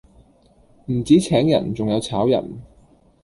[0.87, 2.59] 唔止請人仲有炒人